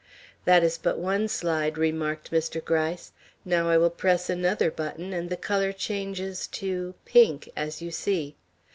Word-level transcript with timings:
"That 0.45 0.63
is 0.63 0.79
but 0.79 0.97
one 0.97 1.27
slide," 1.27 1.77
remarked 1.77 2.31
Mr. 2.31 2.59
Gryce. 2.65 3.11
"Now 3.45 3.69
I 3.69 3.77
will 3.77 3.91
press 3.91 4.31
another 4.31 4.71
button, 4.71 5.13
and 5.13 5.29
the 5.29 5.37
color 5.37 5.71
changes 5.71 6.47
to 6.57 6.95
pink, 7.05 7.47
as 7.55 7.83
you 7.83 7.91
see. 7.91 8.35